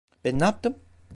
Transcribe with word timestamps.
Ben 0.23 0.39
ne 0.39 0.43
yaptım? 0.43 0.75